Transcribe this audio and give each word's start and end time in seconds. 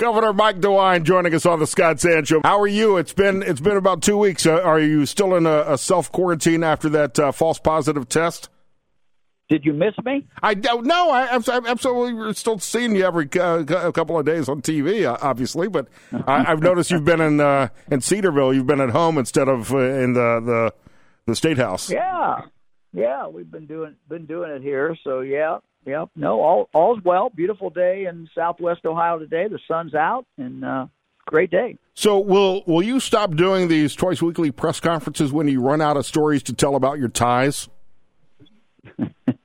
Governor 0.00 0.32
Mike 0.32 0.60
DeWine 0.60 1.02
joining 1.02 1.34
us 1.34 1.44
on 1.44 1.58
the 1.58 1.66
Scott 1.66 2.00
Sands 2.00 2.26
Show. 2.26 2.40
How 2.42 2.58
are 2.58 2.66
you? 2.66 2.96
It's 2.96 3.12
been 3.12 3.42
it's 3.42 3.60
been 3.60 3.76
about 3.76 4.00
two 4.00 4.16
weeks. 4.16 4.46
Uh, 4.46 4.58
are 4.62 4.80
you 4.80 5.04
still 5.04 5.34
in 5.34 5.44
a, 5.44 5.74
a 5.74 5.76
self 5.76 6.10
quarantine 6.10 6.64
after 6.64 6.88
that 6.88 7.18
uh, 7.18 7.32
false 7.32 7.58
positive 7.58 8.08
test? 8.08 8.48
Did 9.50 9.66
you 9.66 9.74
miss 9.74 9.92
me? 10.02 10.26
I 10.42 10.54
don't 10.54 10.86
know. 10.86 11.10
I, 11.10 11.34
I'm, 11.34 11.44
I'm 11.48 11.66
absolutely 11.66 12.32
still 12.32 12.58
seeing 12.58 12.96
you 12.96 13.04
every 13.04 13.28
uh, 13.38 13.58
a 13.58 13.92
couple 13.92 14.18
of 14.18 14.24
days 14.24 14.48
on 14.48 14.62
TV, 14.62 15.04
uh, 15.04 15.18
obviously. 15.20 15.68
But 15.68 15.88
I, 16.26 16.44
have 16.44 16.62
noticed 16.62 16.90
you've 16.90 17.04
been 17.04 17.20
in 17.20 17.38
uh, 17.38 17.68
in 17.90 18.00
Cedarville. 18.00 18.54
You've 18.54 18.66
been 18.66 18.80
at 18.80 18.90
home 18.90 19.18
instead 19.18 19.48
of 19.50 19.70
in 19.70 20.14
the, 20.14 20.40
the 20.40 20.74
the 21.26 21.36
state 21.36 21.58
house. 21.58 21.90
Yeah, 21.90 22.40
yeah. 22.94 23.28
We've 23.28 23.50
been 23.50 23.66
doing 23.66 23.96
been 24.08 24.24
doing 24.24 24.50
it 24.50 24.62
here. 24.62 24.96
So 25.04 25.20
yeah, 25.20 25.58
yeah. 25.86 26.06
No, 26.16 26.40
all 26.40 26.68
all's 26.72 27.02
well. 27.04 27.30
Beautiful 27.30 27.70
day 27.70 28.06
in 28.06 28.28
Southwest 28.34 28.84
Ohio 28.84 29.18
today. 29.18 29.48
The 29.48 29.58
sun's 29.66 29.94
out 29.94 30.26
and 30.38 30.64
uh, 30.64 30.86
great 31.26 31.50
day. 31.50 31.78
So 31.94 32.18
will 32.18 32.62
will 32.66 32.82
you 32.82 33.00
stop 33.00 33.34
doing 33.34 33.68
these 33.68 33.94
twice 33.94 34.22
weekly 34.22 34.50
press 34.50 34.80
conferences 34.80 35.32
when 35.32 35.48
you 35.48 35.60
run 35.60 35.80
out 35.80 35.96
of 35.96 36.06
stories 36.06 36.42
to 36.44 36.52
tell 36.52 36.74
about 36.76 36.98
your 36.98 37.08
ties? 37.08 37.68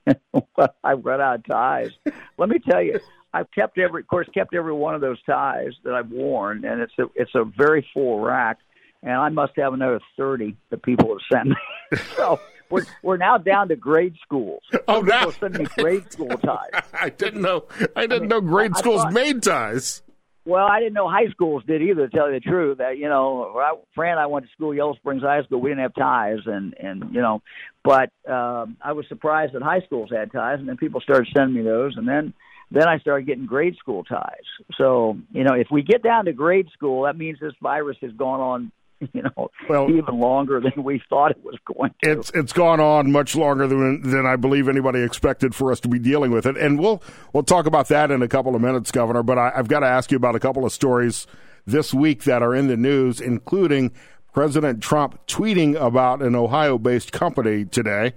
I 0.84 0.92
run 0.92 1.20
out 1.20 1.36
of 1.36 1.46
ties. 1.46 1.90
Let 2.38 2.48
me 2.48 2.58
tell 2.58 2.82
you, 2.82 3.00
I've 3.32 3.50
kept 3.50 3.78
every, 3.78 4.02
of 4.02 4.06
course, 4.06 4.28
kept 4.32 4.54
every 4.54 4.72
one 4.72 4.94
of 4.94 5.00
those 5.00 5.22
ties 5.24 5.72
that 5.84 5.94
I've 5.94 6.10
worn, 6.10 6.64
and 6.64 6.80
it's 6.80 6.92
a 6.98 7.04
it's 7.14 7.34
a 7.34 7.44
very 7.44 7.86
full 7.92 8.20
rack, 8.20 8.58
and 9.02 9.12
I 9.12 9.28
must 9.28 9.52
have 9.56 9.72
another 9.72 10.00
thirty 10.16 10.56
that 10.70 10.82
people 10.82 11.08
have 11.08 11.38
sent 11.38 11.48
me. 11.50 11.98
so 12.16 12.40
we're 12.70 12.84
we're 13.02 13.16
now 13.16 13.38
down 13.38 13.68
to 13.68 13.76
grade 13.76 14.16
schools. 14.22 14.62
Oh, 14.88 15.00
now 15.00 15.30
sending 15.30 15.64
me 15.64 15.68
grade 15.76 16.12
school 16.12 16.28
ties. 16.44 16.70
I 16.92 17.08
didn't 17.08 17.42
know. 17.42 17.64
I 17.96 18.02
didn't 18.02 18.12
I 18.12 18.18
mean, 18.20 18.28
know 18.28 18.40
grade 18.40 18.72
I, 18.74 18.78
schools 18.78 19.00
I 19.00 19.04
thought, 19.04 19.12
made 19.12 19.42
ties. 19.42 20.02
Well, 20.44 20.64
I 20.64 20.78
didn't 20.78 20.94
know 20.94 21.08
high 21.08 21.28
schools 21.30 21.64
did 21.66 21.82
either. 21.82 22.06
To 22.06 22.16
tell 22.16 22.30
you 22.30 22.38
the 22.38 22.40
truth, 22.40 22.78
that 22.78 22.98
you 22.98 23.08
know, 23.08 23.60
Fran 23.96 24.12
and 24.12 24.20
I 24.20 24.26
went 24.26 24.46
to 24.46 24.52
school, 24.52 24.72
Yellow 24.72 24.94
Springs 24.94 25.22
High 25.22 25.42
School. 25.42 25.60
We 25.60 25.70
didn't 25.70 25.82
have 25.82 25.94
ties, 25.94 26.38
and 26.46 26.74
and 26.78 27.12
you 27.12 27.20
know, 27.20 27.42
but 27.82 28.10
um, 28.30 28.76
I 28.80 28.92
was 28.92 29.06
surprised 29.08 29.54
that 29.54 29.62
high 29.62 29.80
schools 29.80 30.10
had 30.12 30.30
ties, 30.30 30.60
and 30.60 30.68
then 30.68 30.76
people 30.76 31.00
started 31.00 31.28
sending 31.36 31.56
me 31.56 31.62
those, 31.62 31.96
and 31.96 32.06
then 32.06 32.32
then 32.70 32.88
I 32.88 32.98
started 32.98 33.26
getting 33.26 33.46
grade 33.46 33.76
school 33.76 34.04
ties. 34.04 34.44
So 34.78 35.18
you 35.32 35.42
know, 35.42 35.54
if 35.54 35.66
we 35.70 35.82
get 35.82 36.02
down 36.02 36.26
to 36.26 36.32
grade 36.32 36.68
school, 36.72 37.02
that 37.04 37.16
means 37.18 37.40
this 37.40 37.54
virus 37.60 37.96
has 38.02 38.12
gone 38.12 38.40
on 38.40 38.72
you 39.12 39.22
know, 39.22 39.50
well, 39.68 39.90
even 39.90 40.18
longer 40.18 40.60
than 40.60 40.82
we 40.82 41.02
thought 41.08 41.30
it 41.30 41.44
was 41.44 41.56
going 41.66 41.90
to. 42.02 42.12
It's 42.12 42.30
it's 42.30 42.52
gone 42.52 42.80
on 42.80 43.12
much 43.12 43.36
longer 43.36 43.66
than 43.66 44.02
than 44.02 44.26
I 44.26 44.36
believe 44.36 44.68
anybody 44.68 45.02
expected 45.02 45.54
for 45.54 45.70
us 45.70 45.80
to 45.80 45.88
be 45.88 45.98
dealing 45.98 46.30
with 46.30 46.46
it, 46.46 46.56
and 46.56 46.78
we'll 46.78 47.02
we'll 47.32 47.42
talk 47.42 47.66
about 47.66 47.88
that 47.88 48.10
in 48.10 48.22
a 48.22 48.28
couple 48.28 48.54
of 48.54 48.62
minutes, 48.62 48.90
Governor. 48.90 49.22
But 49.22 49.38
I, 49.38 49.52
I've 49.54 49.68
got 49.68 49.80
to 49.80 49.86
ask 49.86 50.10
you 50.10 50.16
about 50.16 50.34
a 50.34 50.40
couple 50.40 50.64
of 50.64 50.72
stories 50.72 51.26
this 51.66 51.92
week 51.92 52.24
that 52.24 52.42
are 52.42 52.54
in 52.54 52.68
the 52.68 52.76
news, 52.76 53.20
including 53.20 53.92
President 54.32 54.82
Trump 54.82 55.26
tweeting 55.26 55.74
about 55.80 56.22
an 56.22 56.34
Ohio-based 56.34 57.12
company 57.12 57.64
today, 57.64 58.14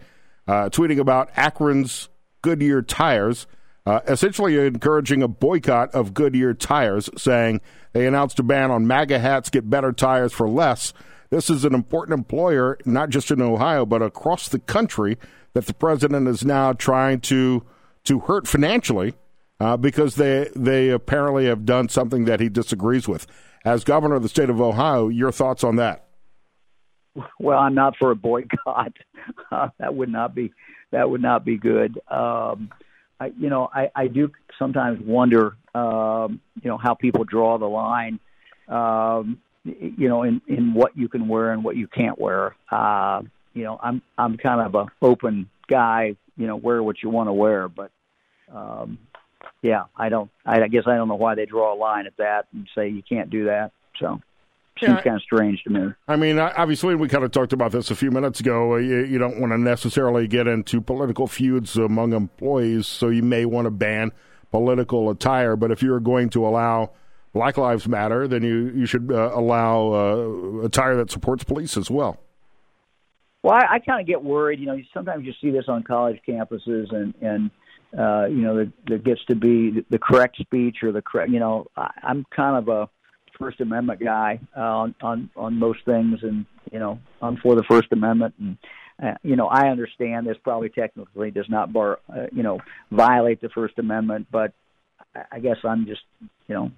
uh, 0.47 0.69
tweeting 0.69 0.99
about 0.99 1.29
Akron's 1.35 2.09
Goodyear 2.41 2.81
tires 2.81 3.47
uh, 3.89 4.01
essentially 4.07 4.55
encouraging 4.67 5.23
a 5.23 5.27
boycott 5.27 5.89
of 5.95 6.13
Goodyear 6.13 6.53
tires, 6.53 7.09
saying 7.17 7.59
they 7.91 8.05
announced 8.05 8.37
a 8.37 8.43
ban 8.43 8.69
on 8.69 8.85
MAGA 8.85 9.17
hats, 9.17 9.49
get 9.49 9.67
better 9.67 9.91
tires 9.91 10.31
for 10.31 10.47
less. 10.47 10.93
This 11.31 11.49
is 11.49 11.65
an 11.65 11.73
important 11.73 12.15
employer, 12.15 12.77
not 12.85 13.09
just 13.09 13.31
in 13.31 13.41
Ohio, 13.41 13.87
but 13.87 14.03
across 14.03 14.47
the 14.47 14.59
country, 14.59 15.17
that 15.53 15.65
the 15.65 15.73
president 15.73 16.27
is 16.27 16.45
now 16.45 16.71
trying 16.71 17.19
to 17.21 17.65
to 18.03 18.19
hurt 18.19 18.47
financially 18.47 19.15
uh, 19.59 19.75
because 19.75 20.17
they 20.17 20.51
they 20.55 20.89
apparently 20.89 21.45
have 21.45 21.65
done 21.65 21.89
something 21.89 22.25
that 22.25 22.39
he 22.39 22.47
disagrees 22.47 23.07
with. 23.07 23.25
As 23.65 23.83
governor 23.83 24.17
of 24.17 24.21
the 24.21 24.29
state 24.29 24.51
of 24.51 24.61
Ohio, 24.61 25.07
your 25.07 25.31
thoughts 25.31 25.63
on 25.63 25.77
that? 25.77 26.05
Well, 27.39 27.57
I'm 27.57 27.73
not 27.73 27.97
for 27.97 28.11
a 28.11 28.15
boycott. 28.15 28.93
Uh, 29.51 29.69
that 29.79 29.95
would 29.95 30.09
not 30.09 30.35
be 30.35 30.53
that 30.91 31.09
would 31.09 31.23
not 31.23 31.43
be 31.43 31.57
good. 31.57 31.99
Um, 32.07 32.69
I, 33.19 33.31
you 33.37 33.49
know, 33.49 33.69
I, 33.73 33.91
I 33.95 34.07
do 34.07 34.31
sometimes 34.57 34.99
wonder, 35.01 35.55
um, 35.75 36.39
you 36.61 36.69
know, 36.69 36.77
how 36.77 36.93
people 36.93 37.23
draw 37.23 37.57
the 37.57 37.65
line, 37.65 38.19
um, 38.67 39.39
you 39.63 40.07
know, 40.07 40.23
in, 40.23 40.41
in 40.47 40.73
what 40.73 40.97
you 40.97 41.09
can 41.09 41.27
wear 41.27 41.51
and 41.51 41.63
what 41.63 41.75
you 41.75 41.87
can't 41.87 42.17
wear. 42.19 42.55
Uh, 42.71 43.21
you 43.53 43.63
know, 43.63 43.79
I'm 43.81 44.01
I'm 44.17 44.37
kind 44.37 44.61
of 44.61 44.75
a 44.75 45.05
open 45.05 45.49
guy. 45.67 46.15
You 46.37 46.47
know, 46.47 46.55
wear 46.55 46.81
what 46.81 47.03
you 47.03 47.09
want 47.09 47.27
to 47.27 47.33
wear, 47.33 47.67
but 47.67 47.91
um, 48.53 48.97
yeah, 49.61 49.83
I 49.97 50.07
don't. 50.07 50.31
I, 50.45 50.61
I 50.61 50.67
guess 50.69 50.83
I 50.87 50.95
don't 50.95 51.09
know 51.09 51.15
why 51.15 51.35
they 51.35 51.45
draw 51.45 51.73
a 51.73 51.77
line 51.77 52.07
at 52.07 52.15
that 52.17 52.47
and 52.53 52.67
say 52.73 52.87
you 52.87 53.03
can't 53.03 53.29
do 53.29 53.45
that. 53.45 53.71
So 53.99 54.21
seems 54.79 55.01
kind 55.01 55.15
of 55.15 55.21
strange 55.21 55.63
to 55.63 55.69
me. 55.69 55.93
I 56.07 56.15
mean, 56.15 56.39
obviously, 56.39 56.95
we 56.95 57.07
kind 57.07 57.23
of 57.23 57.31
talked 57.31 57.53
about 57.53 57.71
this 57.71 57.91
a 57.91 57.95
few 57.95 58.11
minutes 58.11 58.39
ago. 58.39 58.75
You, 58.77 59.05
you 59.05 59.17
don't 59.17 59.39
want 59.39 59.51
to 59.53 59.57
necessarily 59.57 60.27
get 60.27 60.47
into 60.47 60.81
political 60.81 61.27
feuds 61.27 61.75
among 61.75 62.13
employees, 62.13 62.87
so 62.87 63.09
you 63.09 63.23
may 63.23 63.45
want 63.45 63.65
to 63.65 63.71
ban 63.71 64.11
political 64.51 65.09
attire. 65.09 65.55
But 65.55 65.71
if 65.71 65.83
you're 65.83 65.99
going 65.99 66.29
to 66.31 66.47
allow 66.47 66.91
Black 67.33 67.57
Lives 67.57 67.87
Matter, 67.87 68.27
then 68.27 68.43
you 68.43 68.71
you 68.75 68.85
should 68.85 69.11
uh, 69.11 69.31
allow 69.33 69.93
uh, 69.93 70.65
attire 70.65 70.95
that 70.97 71.11
supports 71.11 71.43
police 71.43 71.77
as 71.77 71.89
well. 71.89 72.17
Well, 73.43 73.53
I, 73.53 73.75
I 73.75 73.79
kind 73.79 74.01
of 74.01 74.07
get 74.07 74.23
worried. 74.23 74.59
You 74.59 74.65
know, 74.65 74.81
sometimes 74.93 75.25
you 75.25 75.33
see 75.41 75.51
this 75.51 75.65
on 75.67 75.83
college 75.83 76.19
campuses, 76.27 76.93
and 76.93 77.13
and 77.21 77.51
uh, 77.97 78.25
you 78.25 78.41
know, 78.41 78.55
there, 78.55 78.71
there 78.87 78.97
gets 78.97 79.23
to 79.25 79.35
be 79.35 79.71
the, 79.71 79.85
the 79.89 79.99
correct 79.99 80.37
speech 80.37 80.77
or 80.83 80.91
the 80.91 81.01
correct. 81.01 81.31
You 81.31 81.39
know, 81.39 81.67
I, 81.75 81.89
I'm 82.03 82.25
kind 82.35 82.57
of 82.57 82.67
a 82.67 82.89
First 83.39 83.61
Amendment 83.61 84.01
guy 84.03 84.39
uh, 84.55 84.59
on 84.59 84.95
on 85.01 85.29
on 85.35 85.57
most 85.57 85.79
things, 85.85 86.19
and 86.21 86.45
you 86.71 86.79
know 86.79 86.99
I'm 87.21 87.37
for 87.37 87.55
the 87.55 87.63
First 87.63 87.87
Amendment, 87.91 88.35
and 88.39 88.57
uh, 89.01 89.15
you 89.23 89.35
know 89.35 89.47
I 89.47 89.69
understand 89.69 90.27
this 90.27 90.37
probably 90.43 90.69
technically 90.69 91.31
does 91.31 91.49
not 91.49 91.71
bar 91.71 91.99
uh, 92.13 92.27
you 92.31 92.43
know 92.43 92.59
violate 92.91 93.41
the 93.41 93.49
First 93.49 93.79
Amendment, 93.79 94.27
but 94.31 94.53
I 95.31 95.39
guess 95.39 95.57
I'm 95.63 95.85
just 95.85 96.01
you 96.47 96.55
know 96.55 96.71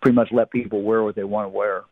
pretty 0.00 0.16
much 0.16 0.28
let 0.32 0.50
people 0.50 0.82
wear 0.82 1.02
what 1.02 1.14
they 1.14 1.24
want 1.24 1.52
to 1.52 1.56
wear. 1.56 1.82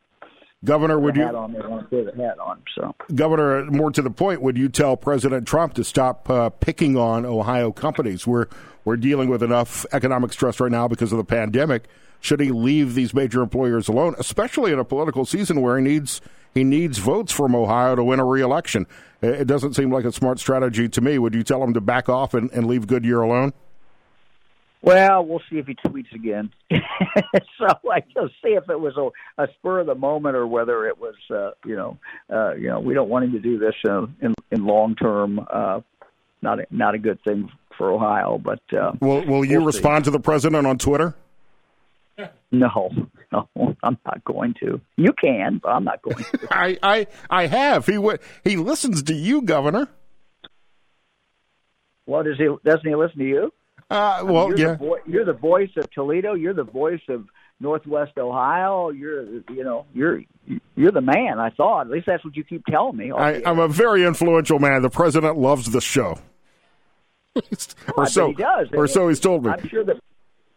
Governor, 0.65 0.99
would 0.99 1.15
you 1.15 1.25
on, 1.25 1.53
they 1.53 1.61
want 1.61 1.91
to 1.91 2.05
put 2.05 2.17
the 2.17 2.23
hat 2.23 2.39
on? 2.39 2.63
So, 2.75 2.95
Governor, 3.15 3.67
more 3.67 3.91
to 3.91 4.01
the 4.01 4.11
point, 4.11 4.41
would 4.41 4.57
you 4.57 4.71
tell 4.71 4.97
President 4.97 5.47
Trump 5.47 5.75
to 5.75 5.85
stop 5.85 6.31
uh, 6.31 6.49
picking 6.49 6.97
on 6.97 7.27
Ohio 7.27 7.71
companies? 7.71 8.27
We're 8.27 8.47
we're 8.87 8.97
dealing 8.97 9.29
with 9.29 9.43
enough 9.43 9.85
economic 9.93 10.33
stress 10.33 10.61
right 10.61 10.73
now 10.73 10.89
because 10.89 11.13
of 11.13 11.19
the 11.19 11.25
pandemic 11.25 11.89
should 12.25 12.41
he 12.41 12.51
leave 12.51 12.95
these 12.95 13.13
major 13.13 13.43
employers 13.43 13.87
alone, 13.87 14.15
especially 14.19 14.73
in 14.73 14.79
a 14.79 14.85
political 14.85 15.27
season 15.27 15.61
where 15.61 15.77
he 15.77 15.85
needs 15.85 16.23
he 16.55 16.65
needs 16.65 16.97
votes 16.97 17.31
from 17.31 17.55
Ohio 17.55 17.95
to 17.97 18.03
win 18.03 18.19
a 18.19 18.25
reelection? 18.25 18.87
It 19.21 19.47
doesn't 19.47 19.75
seem 19.75 19.93
like 19.93 20.07
a 20.07 20.13
smart 20.13 20.39
strategy 20.39 20.89
to 20.89 21.03
me. 21.03 21.19
Would 21.19 21.35
you 21.35 21.43
tell 21.43 21.63
him 21.63 21.75
to 21.75 21.83
back 21.83 22.09
off 22.09 22.33
and, 22.33 22.51
and 22.53 22.67
leave 22.67 22.87
Goodyear 22.87 23.21
alone? 23.21 23.53
Well, 24.81 25.27
we'll 25.27 25.43
see 25.51 25.59
if 25.59 25.67
he 25.67 25.75
tweets 25.75 26.15
again. 26.15 26.51
so 26.71 27.67
I 27.93 28.01
just 28.01 28.35
see 28.43 28.51
if 28.51 28.71
it 28.71 28.81
was 28.81 28.97
a, 28.97 29.43
a 29.43 29.49
spur 29.59 29.81
of 29.81 29.87
the 29.87 29.95
moment 29.95 30.35
or 30.35 30.47
whether 30.47 30.87
it 30.87 30.99
was, 30.99 31.15
uh, 31.31 31.51
you 31.67 31.77
know, 31.77 31.99
uh, 32.33 32.55
you 32.55 32.69
know, 32.69 32.81
we 32.81 32.95
don't 32.95 33.11
want 33.11 33.27
him 33.27 33.33
to 33.33 33.39
do 33.39 33.59
this 33.59 33.75
uh, 33.87 34.07
in 34.23 34.35
in 34.51 34.65
long 34.65 34.95
term. 34.95 35.47
Uh, 35.53 35.81
not 36.41 36.61
a, 36.61 36.67
not 36.71 36.95
a 36.95 36.99
good 36.99 37.23
thing 37.23 37.51
for 37.77 37.93
Ohio. 37.93 38.39
But 38.39 38.63
uh, 38.73 38.93
will 39.01 39.27
will 39.27 39.45
you 39.45 39.59
we'll 39.59 39.67
respond 39.67 40.05
see. 40.05 40.11
to 40.11 40.11
the 40.13 40.21
president 40.21 40.67
on 40.67 40.79
Twitter? 40.79 41.15
No, 42.53 42.89
no, 43.33 43.49
I'm 43.83 43.99
not 44.07 44.25
going 44.25 44.55
to. 44.61 44.81
You 44.97 45.13
can, 45.21 45.59
but 45.61 45.71
I'm 45.71 45.83
not 45.83 46.01
going 46.03 46.23
to. 46.23 46.39
I, 46.53 46.79
I, 46.85 47.07
I 47.29 47.47
have. 47.49 47.85
He 47.85 47.99
he 48.45 48.55
listens 48.55 49.03
to 49.03 49.13
you, 49.13 49.43
Governor. 49.43 49.89
What 52.05 52.27
does 52.27 52.39
he? 52.39 52.49
Doesn't 52.65 52.87
he 52.87 52.95
listen 52.95 53.19
to 53.19 53.25
you? 53.25 53.53
Uh, 53.91 54.23
well, 54.25 54.47
I 54.47 54.49
mean, 54.51 54.59
you're 54.59 54.69
yeah. 54.69 54.73
The 54.75 54.79
vo- 54.79 54.99
you're 55.07 55.25
the 55.25 55.33
voice 55.33 55.71
of 55.77 55.91
Toledo. 55.91 56.35
You're 56.35 56.55
the 56.55 56.63
voice 56.63 57.03
of 57.09 57.27
Northwest 57.61 58.17
Ohio. 58.19 58.91
You're, 58.91 59.25
you 59.25 59.65
know, 59.65 59.87
you're 59.93 60.23
you're 60.77 60.93
the 60.93 61.01
man. 61.01 61.39
I 61.39 61.51
thought. 61.51 61.83
At 61.83 61.91
least 61.91 62.07
that's 62.07 62.25
what 62.25 62.37
you 62.37 62.45
keep 62.45 62.65
telling 62.67 62.97
me. 62.97 63.11
I, 63.11 63.43
am 63.51 63.59
a 63.59 63.69
very 63.69 64.05
influential 64.05 64.59
man. 64.59 64.83
The 64.83 64.91
president 64.91 65.39
loves 65.39 65.71
the 65.71 65.81
show. 65.81 66.19
or 67.97 68.07
so 68.07 68.29
he 68.29 68.35
does. 68.35 68.69
Or 68.73 68.87
so 68.87 69.09
he's 69.09 69.21
told 69.21 69.45
me. 69.45 69.51
I'm 69.51 69.69
sure 69.69 69.85
that 69.85 69.97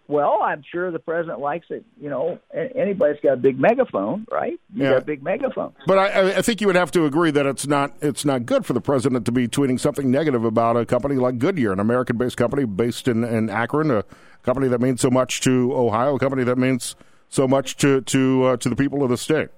well, 0.08 0.40
I'm 0.42 0.64
sure 0.72 0.90
the 0.90 1.00
president 1.00 1.40
likes 1.40 1.68
it. 1.70 1.84
You 2.00 2.10
know, 2.10 2.40
anybody's 2.54 3.20
got 3.22 3.34
a 3.34 3.38
big 3.38 3.60
megaphone, 3.60 4.26
right? 4.32 4.58
You 4.74 4.84
yeah. 4.84 4.92
got 4.92 5.02
a 5.02 5.06
big 5.06 5.22
megaphone. 5.22 5.74
But 5.86 5.98
I, 5.98 6.38
I 6.38 6.42
think 6.42 6.62
you 6.62 6.68
would 6.68 6.78
have 6.78 6.92
to 6.92 7.06
agree 7.06 7.32
that 7.32 7.46
it's 7.46 7.68
not 7.68 7.94
it's 8.02 8.24
not 8.24 8.46
good 8.46 8.66
for 8.66 8.74
the 8.74 8.80
president 8.80 9.26
to 9.26 9.32
be 9.34 9.48
tweeting 9.48 9.80
something 9.80 10.10
negative 10.10 10.46
about 10.46 10.78
a 10.78 10.86
company 10.86 11.16
like 11.16 11.40
Goodyear, 11.40 11.74
an 11.74 11.80
American-based 11.80 12.38
company 12.38 12.64
based 12.64 13.08
in, 13.10 13.24
in 13.26 13.50
Akron, 13.50 13.92
a 13.92 14.06
company 14.44 14.70
that 14.70 14.80
means 14.80 15.02
so 15.02 15.12
much 15.12 15.42
to 15.42 15.74
Ohio, 15.74 16.16
a 16.16 16.20
company 16.20 16.46
that 16.46 16.58
means 16.58 16.96
so 17.30 17.46
much 17.46 17.76
to 17.78 18.02
to 18.02 18.44
uh, 18.46 18.58
to 18.58 18.70
the 18.70 18.76
people 18.76 19.04
of 19.04 19.10
the 19.10 19.18
state. 19.18 19.50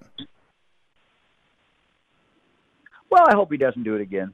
Well, 3.11 3.25
I 3.27 3.35
hope 3.35 3.51
he 3.51 3.57
doesn't 3.57 3.83
do 3.83 3.95
it 3.95 4.01
again. 4.01 4.33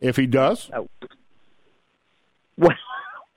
If 0.00 0.16
he 0.16 0.26
does, 0.26 0.70
uh, 0.72 0.82
well. 2.58 2.76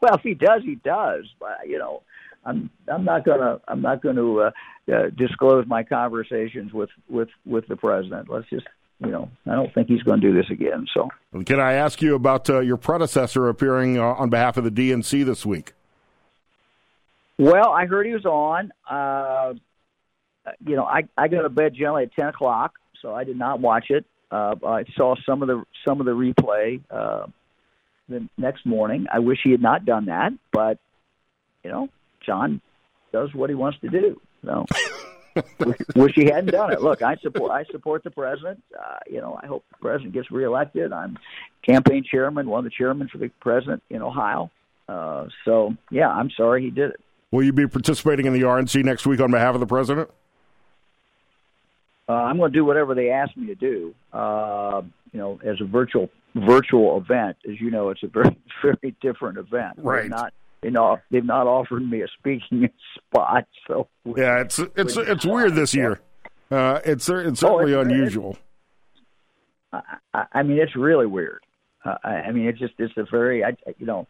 Well, 0.05 0.17
if 0.17 0.21
he 0.21 0.35
does, 0.35 0.61
he 0.63 0.75
does. 0.75 1.25
But 1.39 1.67
you 1.67 1.79
know, 1.79 2.03
I'm 2.45 2.69
I'm 2.87 3.05
not 3.05 3.25
gonna 3.25 3.59
I'm 3.67 3.81
not 3.81 4.03
going 4.03 4.17
to 4.17 4.41
uh, 4.41 4.51
uh, 4.93 5.09
disclose 5.17 5.65
my 5.65 5.81
conversations 5.81 6.71
with 6.71 6.91
with 7.09 7.29
with 7.43 7.67
the 7.67 7.75
president. 7.75 8.29
Let's 8.29 8.47
just 8.51 8.67
you 8.99 9.09
know 9.09 9.31
I 9.47 9.55
don't 9.55 9.73
think 9.73 9.87
he's 9.87 10.03
going 10.03 10.21
to 10.21 10.27
do 10.27 10.31
this 10.31 10.51
again. 10.51 10.85
So 10.93 11.09
can 11.43 11.59
I 11.59 11.73
ask 11.73 12.03
you 12.03 12.13
about 12.13 12.47
uh, 12.51 12.59
your 12.59 12.77
predecessor 12.77 13.49
appearing 13.49 13.97
uh, 13.97 14.03
on 14.03 14.29
behalf 14.29 14.57
of 14.57 14.63
the 14.63 14.69
DNC 14.69 15.25
this 15.25 15.43
week? 15.43 15.73
Well, 17.39 17.71
I 17.71 17.87
heard 17.87 18.05
he 18.05 18.13
was 18.13 18.25
on. 18.25 18.71
Uh, 18.87 19.55
you 20.63 20.75
know, 20.75 20.85
I 20.85 21.07
I 21.17 21.29
go 21.29 21.41
to 21.41 21.49
bed 21.49 21.73
generally 21.73 22.03
at 22.03 22.13
ten 22.13 22.27
o'clock, 22.27 22.75
so 23.01 23.15
I 23.15 23.23
did 23.23 23.39
not 23.39 23.59
watch 23.59 23.85
it. 23.89 24.05
Uh, 24.29 24.53
I 24.63 24.85
saw 24.95 25.15
some 25.25 25.41
of 25.41 25.47
the 25.47 25.63
some 25.83 25.99
of 25.99 26.05
the 26.05 26.11
replay 26.11 26.79
uh, 26.91 27.25
the 28.09 28.27
next 28.37 28.65
morning. 28.65 29.07
I 29.11 29.19
wish 29.19 29.39
he 29.43 29.51
had 29.51 29.61
not 29.61 29.85
done 29.85 30.05
that, 30.05 30.33
but 30.51 30.79
you 31.63 31.71
know, 31.71 31.89
John 32.25 32.61
does 33.11 33.33
what 33.33 33.49
he 33.49 33.55
wants 33.55 33.79
to 33.81 33.89
do. 33.89 34.21
So 34.43 34.65
wish 35.95 36.13
he 36.15 36.25
hadn't 36.25 36.51
done 36.51 36.71
it. 36.71 36.81
Look, 36.81 37.01
I 37.01 37.15
support 37.17 37.51
I 37.51 37.65
support 37.71 38.03
the 38.03 38.11
president. 38.11 38.63
Uh, 38.77 38.97
you 39.09 39.19
know, 39.21 39.39
I 39.41 39.47
hope 39.47 39.65
the 39.71 39.77
president 39.81 40.13
gets 40.13 40.31
reelected. 40.31 40.93
I'm 40.93 41.17
campaign 41.61 42.03
chairman, 42.09 42.47
one 42.47 42.59
of 42.59 42.63
the 42.65 42.75
chairmen 42.75 43.07
for 43.07 43.17
the 43.17 43.29
president 43.39 43.83
in 43.89 44.01
Ohio. 44.01 44.51
Uh, 44.87 45.27
so 45.43 45.75
yeah, 45.89 46.09
I'm 46.09 46.29
sorry 46.29 46.63
he 46.63 46.69
did 46.69 46.91
it. 46.91 46.99
Will 47.31 47.43
you 47.43 47.53
be 47.53 47.67
participating 47.67 48.27
in 48.27 48.33
the 48.33 48.41
RNC 48.41 48.83
next 48.83 49.05
week 49.05 49.19
on 49.19 49.31
behalf 49.31 49.55
of 49.55 49.59
the 49.59 49.65
president? 49.65 50.09
Uh, 52.07 52.13
I'm 52.13 52.37
going 52.37 52.51
to 52.51 52.57
do 52.57 52.63
whatever 52.63 52.93
they 52.93 53.09
ask 53.09 53.35
me 53.35 53.47
to 53.47 53.55
do. 53.55 53.95
Uh, 54.13 54.83
you 55.11 55.19
know, 55.19 55.39
as 55.43 55.59
a 55.59 55.65
virtual 55.65 56.09
virtual 56.35 56.97
event, 56.97 57.37
as 57.49 57.59
you 57.59 57.71
know, 57.71 57.89
it's 57.89 58.03
a 58.03 58.07
very 58.07 58.37
very 58.61 58.95
different 59.01 59.37
event. 59.37 59.75
Right. 59.77 60.01
They're 60.01 60.09
not 60.09 60.33
you 60.63 60.71
know 60.71 60.99
they've 61.11 61.25
not 61.25 61.47
offered 61.47 61.89
me 61.89 62.01
a 62.01 62.07
speaking 62.19 62.69
spot. 62.95 63.47
So 63.67 63.87
yeah, 64.05 64.41
it's 64.41 64.59
it's 64.75 64.97
it's 64.97 65.25
weird 65.25 65.55
this 65.55 65.73
year. 65.73 66.01
Uh, 66.51 66.79
it's 66.85 67.09
it's 67.09 67.39
certainly 67.39 67.73
oh, 67.73 67.81
it's, 67.81 67.91
unusual. 67.91 68.37
It's, 69.73 69.83
I, 70.13 70.25
I 70.33 70.43
mean, 70.43 70.59
it's 70.59 70.75
really 70.75 71.07
weird. 71.07 71.43
Uh, 71.83 71.95
I, 72.03 72.09
I 72.09 72.31
mean, 72.31 72.47
it's 72.47 72.59
just 72.59 72.73
it's 72.77 72.93
a 72.97 73.05
very 73.09 73.43
I 73.43 73.55
you 73.77 73.85
know. 73.85 74.07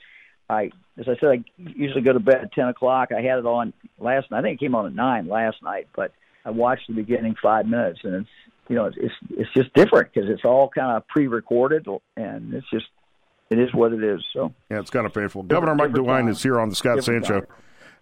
I, 0.47 0.69
as 0.99 1.07
I 1.07 1.15
said, 1.19 1.29
I 1.29 1.43
usually 1.57 2.01
go 2.01 2.13
to 2.13 2.19
bed 2.19 2.35
at 2.35 2.53
ten 2.53 2.67
o'clock. 2.67 3.09
I 3.11 3.19
had 3.21 3.39
it 3.39 3.47
on 3.47 3.73
last 3.97 4.29
night. 4.29 4.39
I 4.39 4.41
think 4.43 4.61
it 4.61 4.63
came 4.63 4.75
on 4.75 4.85
at 4.85 4.93
nine 4.93 5.27
last 5.27 5.57
night, 5.63 5.87
but 5.95 6.11
I 6.45 6.51
watched 6.51 6.87
the 6.87 6.93
beginning 6.93 7.33
five 7.41 7.65
minutes, 7.65 8.01
and 8.03 8.13
it's 8.13 8.29
you 8.69 8.75
know 8.75 8.85
it's 8.85 8.97
it's, 8.99 9.13
it's 9.31 9.49
just 9.55 9.73
different 9.73 10.13
because 10.13 10.29
it's 10.29 10.43
all 10.45 10.69
kind 10.69 10.97
of 10.97 11.07
pre-recorded, 11.07 11.87
and 12.17 12.53
it's 12.53 12.69
just 12.71 12.85
it 13.49 13.59
is 13.59 13.73
what 13.73 13.93
it 13.93 14.03
is. 14.03 14.23
So 14.33 14.53
yeah, 14.69 14.79
it's 14.79 14.89
kind 14.89 15.05
of 15.05 15.13
painful. 15.13 15.43
Governor 15.43 15.75
Mike 15.75 15.91
DeWine 15.91 16.29
is 16.29 16.41
here 16.41 16.59
on 16.59 16.69
the 16.69 16.75
Scott 16.75 17.03
Sands 17.03 17.27
Show. 17.27 17.43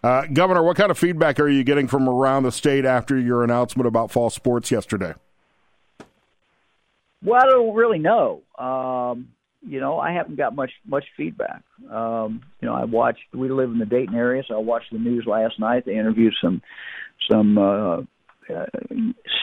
Uh, 0.02 0.26
Governor, 0.26 0.62
what 0.62 0.76
kind 0.76 0.90
of 0.90 0.98
feedback 0.98 1.40
are 1.40 1.48
you 1.48 1.64
getting 1.64 1.88
from 1.88 2.08
around 2.08 2.42
the 2.42 2.52
state 2.52 2.84
after 2.84 3.18
your 3.18 3.42
announcement 3.42 3.86
about 3.86 4.10
fall 4.10 4.28
sports 4.28 4.70
yesterday? 4.70 5.14
Well, 7.22 7.40
I 7.42 7.46
don't 7.46 7.74
really 7.74 7.98
know. 7.98 8.42
Um, 8.58 9.28
you 9.66 9.80
know, 9.80 9.98
I 9.98 10.12
haven't 10.12 10.36
got 10.36 10.54
much 10.54 10.72
much 10.86 11.04
feedback. 11.16 11.62
Um, 11.90 12.42
you 12.60 12.68
know, 12.68 12.74
I 12.74 12.84
watched. 12.84 13.22
We 13.32 13.48
live 13.48 13.70
in 13.70 13.78
the 13.78 13.86
Dayton 13.86 14.14
area, 14.14 14.42
so 14.46 14.56
I 14.56 14.58
watched 14.58 14.92
the 14.92 14.98
news 14.98 15.24
last 15.26 15.58
night. 15.58 15.86
They 15.86 15.96
interviewed 15.96 16.34
some 16.42 16.60
some 17.30 17.56
uh, 17.56 18.02
uh, 18.50 18.66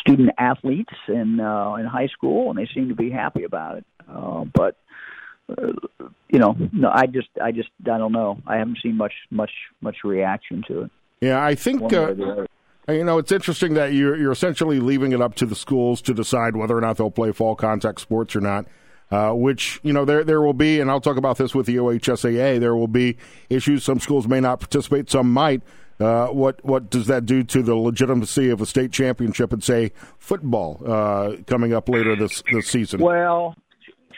student 0.01 0.29
athletes 0.37 0.93
in 1.07 1.39
uh, 1.39 1.75
in 1.75 1.85
high 1.85 2.07
school, 2.07 2.49
and 2.49 2.57
they 2.57 2.69
seem 2.73 2.89
to 2.89 2.95
be 2.95 3.09
happy 3.09 3.43
about 3.43 3.77
it. 3.77 3.85
Uh, 4.09 4.45
but 4.53 4.75
uh, 5.49 5.73
you 6.29 6.39
know, 6.39 6.55
no, 6.71 6.89
I 6.93 7.07
just, 7.07 7.29
I 7.41 7.51
just, 7.51 7.69
I 7.83 7.97
don't 7.97 8.11
know. 8.11 8.41
I 8.47 8.57
haven't 8.57 8.77
seen 8.81 8.97
much, 8.97 9.13
much, 9.29 9.51
much 9.81 9.97
reaction 10.03 10.63
to 10.67 10.83
it. 10.83 10.91
Yeah, 11.19 11.43
I 11.43 11.55
think. 11.55 11.93
Uh, 11.93 12.45
you 12.87 13.03
know, 13.03 13.19
it's 13.19 13.31
interesting 13.31 13.75
that 13.75 13.93
you're 13.93 14.17
you're 14.17 14.31
essentially 14.31 14.79
leaving 14.79 15.11
it 15.11 15.21
up 15.21 15.35
to 15.35 15.45
the 15.45 15.55
schools 15.55 16.01
to 16.01 16.13
decide 16.13 16.55
whether 16.55 16.75
or 16.75 16.81
not 16.81 16.97
they'll 16.97 17.11
play 17.11 17.31
fall 17.31 17.55
contact 17.55 18.01
sports 18.01 18.35
or 18.35 18.41
not. 18.41 18.65
Uh, 19.11 19.33
which 19.33 19.79
you 19.83 19.91
know 19.91 20.05
there 20.05 20.23
there 20.23 20.41
will 20.41 20.53
be, 20.53 20.79
and 20.79 20.89
I'll 20.89 21.01
talk 21.01 21.17
about 21.17 21.37
this 21.37 21.53
with 21.53 21.65
the 21.65 21.75
OHSAA. 21.75 22.59
There 22.59 22.75
will 22.75 22.87
be 22.87 23.17
issues. 23.49 23.83
Some 23.83 23.99
schools 23.99 24.25
may 24.25 24.39
not 24.39 24.59
participate, 24.61 25.09
some 25.09 25.31
might. 25.31 25.61
Uh, 26.01 26.27
what 26.27 26.63
what 26.65 26.89
does 26.89 27.07
that 27.07 27.25
do 27.25 27.43
to 27.43 27.61
the 27.61 27.75
legitimacy 27.75 28.49
of 28.49 28.61
a 28.61 28.65
state 28.65 28.91
championship 28.91 29.53
and 29.53 29.63
say 29.63 29.91
football 30.17 30.81
uh, 30.85 31.35
coming 31.47 31.73
up 31.73 31.87
later 31.87 32.15
this 32.15 32.43
this 32.51 32.67
season? 32.67 32.99
Well, 32.99 33.55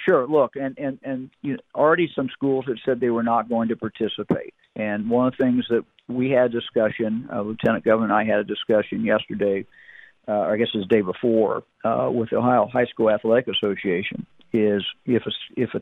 sure. 0.05 0.27
Look, 0.27 0.55
and 0.55 0.77
and 0.77 0.99
and 1.03 1.29
you 1.41 1.53
know, 1.53 1.59
already 1.75 2.09
some 2.15 2.29
schools 2.31 2.65
have 2.67 2.77
said 2.85 2.99
they 2.99 3.09
were 3.09 3.23
not 3.23 3.49
going 3.49 3.69
to 3.69 3.75
participate. 3.75 4.53
And 4.75 5.09
one 5.09 5.27
of 5.27 5.35
the 5.37 5.43
things 5.43 5.65
that 5.69 5.83
we 6.07 6.31
had 6.31 6.51
discussion, 6.51 7.27
uh, 7.31 7.41
Lieutenant 7.41 7.83
Governor 7.83 8.05
and 8.05 8.13
I 8.13 8.23
had 8.29 8.39
a 8.39 8.43
discussion 8.43 9.03
yesterday, 9.03 9.65
uh, 10.27 10.31
or 10.31 10.53
I 10.53 10.57
guess 10.57 10.69
it 10.73 10.77
was 10.77 10.87
the 10.89 10.95
day 10.95 11.01
before, 11.01 11.63
uh, 11.83 12.09
with 12.11 12.29
the 12.29 12.37
Ohio 12.37 12.67
High 12.71 12.85
School 12.85 13.09
Athletic 13.09 13.47
Association, 13.47 14.25
is 14.51 14.83
if 15.05 15.23
a, 15.25 15.31
if 15.55 15.73
a 15.73 15.81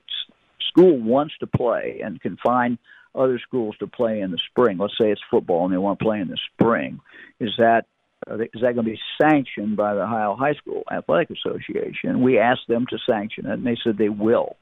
school 0.68 0.98
wants 1.00 1.34
to 1.40 1.48
play 1.48 2.02
and 2.04 2.20
can 2.22 2.38
find 2.44 2.78
other 3.14 3.40
schools 3.40 3.76
to 3.80 3.88
play 3.88 4.22
in 4.22 4.32
the 4.32 4.40
spring. 4.50 4.78
Let's 4.78 4.98
say 5.00 5.12
it's 5.12 5.22
football 5.30 5.66
and 5.66 5.74
they 5.74 5.78
want 5.78 6.00
to 6.00 6.06
play 6.06 6.20
in 6.20 6.28
the 6.28 6.38
spring. 6.54 7.00
Is 7.40 7.52
that 7.58 7.86
is 8.28 8.62
that 8.62 8.76
going 8.76 8.86
to 8.86 8.92
be 8.92 9.00
sanctioned 9.20 9.76
by 9.76 9.96
the 9.96 10.04
Ohio 10.04 10.36
High 10.36 10.54
School 10.54 10.84
Athletic 10.92 11.32
Association? 11.32 12.22
We 12.22 12.38
asked 12.38 12.68
them 12.68 12.86
to 12.90 13.00
sanction 13.10 13.48
it, 13.48 13.54
and 13.54 13.66
they 13.66 13.78
said 13.84 13.98
they 13.98 14.10
will. 14.10 14.58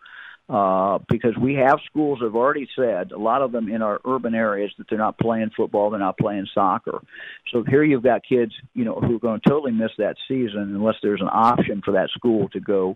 Uh, 0.50 0.98
because 1.10 1.38
we 1.38 1.54
have 1.54 1.78
schools 1.86 2.20
that 2.20 2.26
have 2.26 2.36
already 2.36 2.68
said, 2.76 3.12
a 3.12 3.20
lot 3.20 3.44
of 3.44 3.52
them 3.52 3.70
in 3.70 3.84
our 3.84 4.00
urban 4.04 4.34
areas, 4.34 4.72
that 4.78 4.88
they're 4.90 4.98
not 4.98 5.20
playing 5.20 5.52
football, 5.56 5.92
they're 5.92 6.00
not 6.00 6.18
playing 6.18 6.48
soccer. 6.56 7.02
So 7.52 7.64
here 7.64 7.84
you've 7.84 8.02
got 8.02 8.22
kids, 8.28 8.52
you 8.74 8.84
know, 8.84 8.96
who 8.96 9.18
are 9.18 9.20
going 9.20 9.42
to 9.42 9.50
totally 9.50 9.72
miss 9.72 9.92
that 10.00 10.16
season 10.28 10.74
unless 10.76 10.96
there's 11.04 11.22
an 11.22 11.30
option 11.32 11.84
for 11.86 11.92
that 11.92 12.10
school 12.10 12.50
to 12.50 12.60
go 12.60 12.96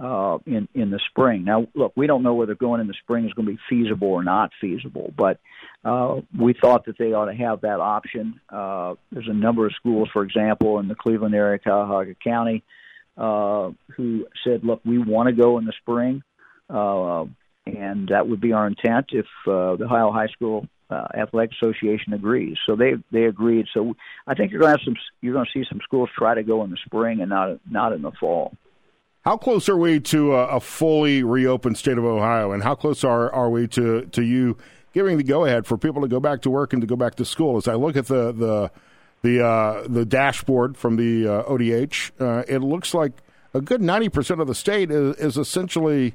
uh, 0.00 0.38
in 0.46 0.68
in 0.74 0.90
the 0.90 1.00
spring. 1.10 1.44
Now, 1.44 1.66
look, 1.74 1.92
we 1.96 2.06
don't 2.06 2.22
know 2.22 2.34
whether 2.34 2.54
going 2.54 2.80
in 2.80 2.86
the 2.86 2.94
spring 3.02 3.26
is 3.26 3.32
going 3.32 3.46
to 3.46 3.52
be 3.52 3.58
feasible 3.68 4.08
or 4.08 4.24
not 4.24 4.50
feasible, 4.60 5.12
but 5.16 5.38
uh, 5.84 6.20
we 6.38 6.54
thought 6.54 6.86
that 6.86 6.98
they 6.98 7.12
ought 7.12 7.26
to 7.26 7.34
have 7.34 7.60
that 7.62 7.80
option. 7.80 8.40
Uh, 8.48 8.94
there's 9.12 9.28
a 9.28 9.34
number 9.34 9.66
of 9.66 9.74
schools, 9.74 10.08
for 10.12 10.22
example, 10.22 10.78
in 10.78 10.88
the 10.88 10.94
Cleveland 10.94 11.34
area, 11.34 11.58
Cuyahoga 11.58 12.14
County, 12.14 12.64
uh, 13.16 13.70
who 13.96 14.26
said, 14.44 14.64
"Look, 14.64 14.80
we 14.84 14.98
want 14.98 15.28
to 15.28 15.34
go 15.34 15.58
in 15.58 15.64
the 15.64 15.74
spring." 15.80 16.22
Uh, 16.68 17.26
and 17.66 18.08
that 18.08 18.28
would 18.28 18.40
be 18.40 18.52
our 18.52 18.66
intent 18.66 19.06
if 19.10 19.26
uh, 19.46 19.76
the 19.76 19.84
Ohio 19.84 20.12
High 20.12 20.28
School 20.28 20.66
uh, 20.90 21.08
Athletic 21.16 21.52
Association 21.60 22.12
agrees. 22.12 22.56
So 22.66 22.76
they 22.76 22.94
they 23.10 23.24
agreed. 23.24 23.66
So 23.72 23.94
I 24.26 24.34
think 24.34 24.52
you're 24.52 24.60
going 24.60 24.74
to 24.74 24.78
have 24.78 24.84
some 24.84 24.96
you're 25.20 25.34
going 25.34 25.46
to 25.46 25.58
see 25.58 25.66
some 25.68 25.80
schools 25.82 26.10
try 26.16 26.34
to 26.34 26.42
go 26.42 26.64
in 26.64 26.70
the 26.70 26.78
spring 26.84 27.20
and 27.20 27.30
not 27.30 27.58
not 27.70 27.92
in 27.92 28.02
the 28.02 28.12
fall. 28.12 28.54
How 29.24 29.38
close 29.38 29.70
are 29.70 29.76
we 29.76 30.00
to 30.00 30.34
a, 30.34 30.56
a, 30.56 30.60
fully 30.60 31.22
reopened 31.22 31.78
state 31.78 31.96
of 31.96 32.04
Ohio, 32.04 32.52
and 32.52 32.62
how 32.62 32.74
close 32.74 33.02
are, 33.04 33.32
are 33.32 33.48
we 33.48 33.66
to, 33.68 34.02
to 34.12 34.22
you 34.22 34.58
giving 34.92 35.16
the 35.16 35.22
go 35.22 35.46
ahead 35.46 35.66
for 35.66 35.78
people 35.78 36.02
to 36.02 36.08
go 36.08 36.20
back 36.20 36.42
to 36.42 36.50
work 36.50 36.74
and 36.74 36.82
to 36.82 36.86
go 36.86 36.94
back 36.94 37.14
to 37.14 37.24
school? 37.24 37.56
As 37.56 37.66
I 37.66 37.74
look 37.74 37.96
at 37.96 38.06
the 38.06 38.32
the 38.32 38.70
the 39.22 39.42
uh, 39.42 39.86
the 39.88 40.04
dashboard 40.04 40.76
from 40.76 40.96
the 40.96 41.26
uh, 41.26 41.42
ODH, 41.44 42.10
uh, 42.20 42.44
it 42.46 42.58
looks 42.58 42.92
like 42.92 43.12
a 43.54 43.62
good 43.62 43.80
ninety 43.80 44.10
percent 44.10 44.42
of 44.42 44.46
the 44.46 44.54
state 44.54 44.90
is, 44.90 45.16
is, 45.16 45.38
essentially 45.38 46.12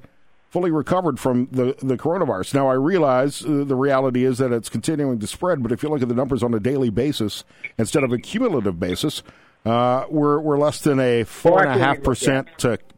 fully 0.52 0.70
recovered 0.70 1.20
from 1.20 1.48
the, 1.52 1.76
the 1.82 1.98
coronavirus. 1.98 2.54
Now, 2.54 2.70
I 2.70 2.74
realize 2.74 3.44
uh, 3.44 3.64
the 3.66 3.76
reality 3.76 4.24
is 4.24 4.38
that 4.38 4.52
it's 4.52 4.70
continuing 4.70 5.20
to 5.20 5.28
spread, 5.28 5.64
but 5.64 5.72
if 5.72 5.82
you 5.82 5.90
look 5.90 6.04
at 6.04 6.10
the 6.10 6.16
numbers 6.16 6.44
on 6.44 6.54
a 6.54 6.60
daily 6.60 6.90
basis 6.92 7.44
instead 7.78 8.04
of 8.04 8.12
a 8.12 8.20
cumulative 8.20 8.80
basis, 8.80 9.24
uh, 9.66 10.06
we're 10.10 10.40
we're 10.40 10.58
less 10.58 10.80
than 10.82 11.00
a 11.00 11.24
four 11.24 11.64
and 11.64 11.80
a 11.80 11.84
half 11.84 12.02
percent 12.02 12.48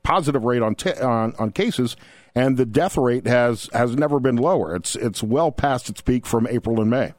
positive 0.04 0.44
rate 0.44 0.62
on, 0.62 0.76
t- 0.76 0.94
on 0.94 1.34
on 1.40 1.52
cases, 1.52 1.96
and 2.36 2.58
the 2.58 2.66
death 2.66 2.98
rate 2.98 3.28
has 3.28 3.70
has 3.74 3.96
never 3.96 4.20
been 4.20 4.36
lower. 4.36 4.76
It's 4.76 4.96
it's 4.96 5.24
well 5.24 5.52
past 5.52 5.90
its 5.90 6.02
peak 6.02 6.26
from 6.26 6.48
April 6.48 6.80
and 6.80 6.90
May. 6.90 7.14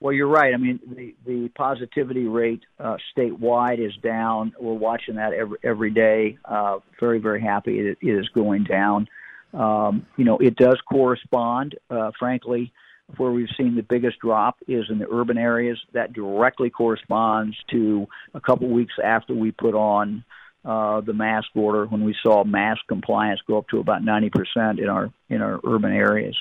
Well, 0.00 0.12
you're 0.12 0.28
right. 0.28 0.52
I 0.52 0.56
mean, 0.56 0.80
the 0.86 1.14
the 1.26 1.48
positivity 1.50 2.24
rate 2.24 2.62
uh, 2.80 2.96
statewide 3.16 3.84
is 3.84 3.94
down. 4.02 4.52
We're 4.58 4.72
watching 4.72 5.16
that 5.16 5.32
every 5.32 5.58
every 5.62 5.90
day. 5.90 6.38
Uh, 6.44 6.78
very 6.98 7.18
very 7.18 7.40
happy 7.40 7.78
it, 7.78 7.98
it 8.00 8.08
is 8.08 8.28
going 8.30 8.64
down. 8.64 9.08
Um, 9.52 10.06
you 10.16 10.24
know, 10.24 10.38
it 10.38 10.56
does 10.56 10.80
correspond, 10.88 11.74
uh, 11.90 12.10
frankly 12.18 12.72
where 13.16 13.30
we've 13.30 13.48
seen 13.56 13.74
the 13.74 13.82
biggest 13.82 14.18
drop 14.20 14.56
is 14.66 14.86
in 14.88 14.98
the 14.98 15.08
urban 15.10 15.38
areas. 15.38 15.78
That 15.92 16.12
directly 16.12 16.70
corresponds 16.70 17.56
to 17.70 18.06
a 18.34 18.40
couple 18.40 18.68
weeks 18.68 18.94
after 19.02 19.34
we 19.34 19.52
put 19.52 19.74
on 19.74 20.24
uh, 20.64 21.00
the 21.00 21.12
mask 21.12 21.48
order 21.54 21.86
when 21.86 22.04
we 22.04 22.14
saw 22.22 22.44
mask 22.44 22.82
compliance 22.88 23.40
go 23.46 23.58
up 23.58 23.68
to 23.68 23.80
about 23.80 24.02
90% 24.02 24.78
in 24.78 24.88
our 24.88 25.12
in 25.28 25.42
our 25.42 25.60
urban 25.64 25.92
areas. 25.92 26.36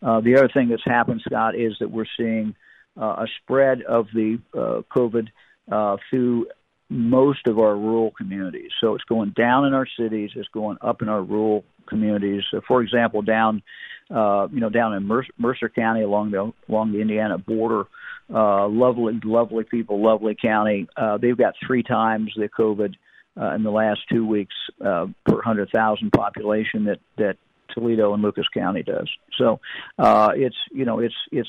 Uh, 0.00 0.20
the 0.20 0.36
other 0.36 0.48
thing 0.48 0.68
that's 0.68 0.84
happened, 0.84 1.22
Scott, 1.24 1.56
is 1.56 1.76
that 1.80 1.90
we're 1.90 2.06
seeing 2.16 2.54
uh, 3.00 3.24
a 3.24 3.26
spread 3.42 3.82
of 3.82 4.06
the 4.14 4.38
uh, 4.54 4.82
COVID 4.94 5.28
uh, 5.70 5.96
through 6.08 6.46
most 6.88 7.46
of 7.46 7.58
our 7.58 7.76
rural 7.76 8.12
communities. 8.12 8.70
So 8.80 8.94
it's 8.94 9.04
going 9.04 9.30
down 9.30 9.64
in 9.64 9.74
our 9.74 9.86
cities, 9.98 10.30
it's 10.36 10.48
going 10.48 10.76
up 10.80 11.02
in 11.02 11.08
our 11.08 11.22
rural 11.22 11.64
communities. 11.86 12.42
For 12.66 12.82
example, 12.82 13.22
down 13.22 13.62
uh, 14.10 14.48
you 14.52 14.60
know 14.60 14.70
down 14.70 14.94
in 14.94 15.04
Mercer, 15.04 15.32
Mercer 15.38 15.68
County 15.68 16.02
along 16.02 16.30
the 16.30 16.52
along 16.68 16.92
the 16.92 17.00
Indiana 17.00 17.38
border, 17.38 17.84
uh, 18.32 18.68
lovely 18.68 19.18
lovely 19.24 19.64
people, 19.64 20.02
lovely 20.02 20.36
county. 20.40 20.88
Uh, 20.96 21.18
they've 21.18 21.36
got 21.36 21.54
three 21.66 21.82
times 21.82 22.32
the 22.36 22.48
COVID 22.48 22.94
uh, 23.40 23.54
in 23.54 23.62
the 23.62 23.70
last 23.70 24.00
two 24.10 24.26
weeks 24.26 24.54
uh, 24.84 25.06
per 25.24 25.40
hundred 25.42 25.70
thousand 25.70 26.12
population 26.12 26.84
that 26.84 26.98
that 27.16 27.36
Toledo 27.72 28.14
and 28.14 28.22
Lucas 28.22 28.46
County 28.52 28.82
does. 28.82 29.10
So 29.38 29.60
uh, 29.98 30.30
it's 30.34 30.56
you 30.72 30.84
know 30.84 31.00
it's 31.00 31.14
it's 31.32 31.48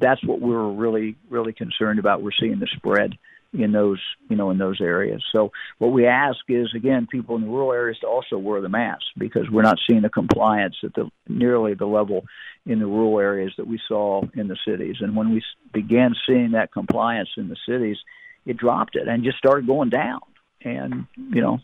that's 0.00 0.22
what 0.24 0.40
we're 0.40 0.70
really 0.70 1.16
really 1.30 1.52
concerned 1.52 1.98
about. 1.98 2.22
We're 2.22 2.30
seeing 2.38 2.58
the 2.58 2.68
spread 2.76 3.18
in 3.52 3.72
those 3.72 4.00
you 4.28 4.36
know 4.36 4.50
in 4.50 4.58
those 4.58 4.80
areas. 4.80 5.22
So 5.32 5.52
what 5.78 5.88
we 5.88 6.06
ask 6.06 6.38
is 6.48 6.72
again 6.74 7.06
people 7.06 7.36
in 7.36 7.42
the 7.42 7.48
rural 7.48 7.72
areas 7.72 7.98
to 8.00 8.06
also 8.06 8.38
wear 8.38 8.60
the 8.60 8.68
mask 8.68 9.04
because 9.18 9.48
we're 9.50 9.62
not 9.62 9.78
seeing 9.88 10.02
the 10.02 10.08
compliance 10.08 10.76
at 10.82 10.94
the 10.94 11.10
nearly 11.28 11.74
the 11.74 11.86
level 11.86 12.24
in 12.66 12.78
the 12.78 12.86
rural 12.86 13.18
areas 13.18 13.52
that 13.56 13.66
we 13.66 13.80
saw 13.88 14.22
in 14.34 14.48
the 14.48 14.56
cities. 14.66 14.96
And 15.00 15.16
when 15.16 15.32
we 15.32 15.42
began 15.72 16.14
seeing 16.26 16.52
that 16.52 16.72
compliance 16.72 17.30
in 17.36 17.48
the 17.48 17.56
cities, 17.68 17.98
it 18.46 18.56
dropped 18.56 18.96
it 18.96 19.08
and 19.08 19.24
just 19.24 19.38
started 19.38 19.66
going 19.66 19.90
down. 19.90 20.20
And 20.64 21.06
you 21.16 21.42
know 21.42 21.60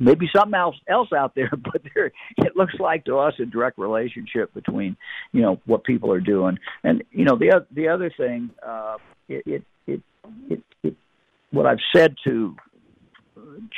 maybe 0.00 0.28
something 0.34 0.54
else 0.54 0.76
else 0.88 1.12
out 1.12 1.34
there, 1.36 1.50
but 1.56 1.82
there 1.94 2.06
it 2.38 2.56
looks 2.56 2.74
like 2.80 3.04
to 3.04 3.18
us 3.18 3.34
a 3.38 3.44
direct 3.44 3.78
relationship 3.78 4.52
between 4.54 4.96
you 5.32 5.42
know 5.42 5.60
what 5.66 5.84
people 5.84 6.10
are 6.10 6.20
doing 6.20 6.58
and 6.82 7.04
you 7.12 7.24
know 7.24 7.36
the 7.36 7.64
the 7.70 7.88
other 7.88 8.10
thing 8.16 8.50
uh, 8.66 8.96
it, 9.28 9.42
it 9.46 9.64
it 9.86 10.02
it 10.48 10.62
it 10.82 10.96
what 11.50 11.66
I've 11.66 11.78
said 11.94 12.14
to 12.24 12.56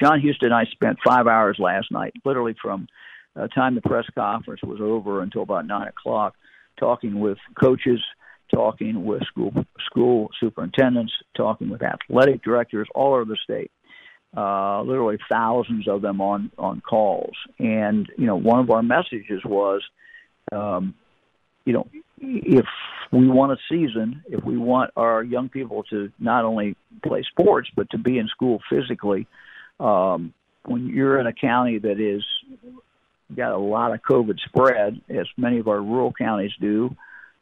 Jon 0.00 0.20
Husted 0.20 0.44
and 0.44 0.54
I 0.54 0.64
spent 0.66 0.98
five 1.04 1.26
hours 1.26 1.56
last 1.58 1.90
night, 1.90 2.14
literally 2.24 2.54
from 2.60 2.86
the 3.34 3.48
time 3.48 3.74
the 3.74 3.80
press 3.80 4.04
conference 4.14 4.62
was 4.62 4.80
over 4.80 5.22
until 5.22 5.42
about 5.42 5.66
nine 5.66 5.88
o'clock, 5.88 6.34
talking 6.78 7.20
with 7.20 7.38
coaches, 7.58 8.00
talking 8.52 9.04
with 9.04 9.22
school 9.24 9.52
school 9.86 10.28
superintendents, 10.38 11.12
talking 11.36 11.70
with 11.70 11.82
athletic 11.82 12.42
directors 12.42 12.88
all 12.94 13.14
over 13.14 13.24
the 13.24 13.38
state. 13.42 13.70
Uh, 14.34 14.82
literally 14.82 15.18
thousands 15.30 15.86
of 15.86 16.00
them 16.00 16.20
on 16.20 16.50
on 16.56 16.80
calls, 16.80 17.34
and 17.58 18.08
you 18.16 18.26
know 18.26 18.36
one 18.36 18.60
of 18.60 18.70
our 18.70 18.82
messages 18.82 19.42
was, 19.44 19.82
um, 20.52 20.94
you 21.66 21.74
know, 21.74 21.86
if 22.18 22.64
we 23.12 23.28
want 23.28 23.52
a 23.52 23.56
season, 23.68 24.22
if 24.28 24.42
we 24.42 24.56
want 24.56 24.90
our 24.96 25.22
young 25.22 25.48
people 25.48 25.84
to 25.84 26.10
not 26.18 26.44
only 26.44 26.76
play 27.04 27.22
sports 27.30 27.68
but 27.76 27.90
to 27.90 27.98
be 27.98 28.18
in 28.18 28.26
school 28.28 28.60
physically, 28.70 29.26
um, 29.78 30.32
when 30.64 30.88
you're 30.88 31.20
in 31.20 31.26
a 31.26 31.32
county 31.32 31.78
that 31.78 32.00
is 32.00 32.24
got 33.36 33.52
a 33.52 33.58
lot 33.58 33.92
of 33.92 34.00
COVID 34.02 34.38
spread, 34.40 35.00
as 35.08 35.26
many 35.36 35.58
of 35.58 35.68
our 35.68 35.80
rural 35.80 36.12
counties 36.12 36.52
do 36.60 36.94